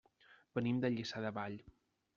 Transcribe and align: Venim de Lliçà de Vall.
Venim 0.59 0.81
de 0.87 0.93
Lliçà 0.95 1.25
de 1.27 1.35
Vall. 1.39 1.61